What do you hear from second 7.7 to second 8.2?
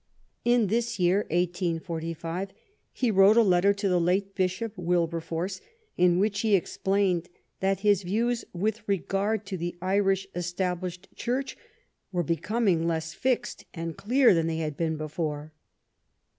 his